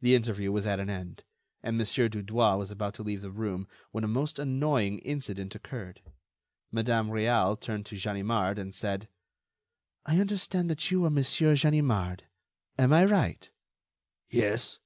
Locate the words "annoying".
4.38-4.98